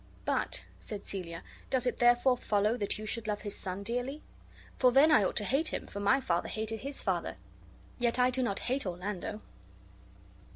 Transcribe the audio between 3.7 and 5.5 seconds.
dearly?. For then I ought to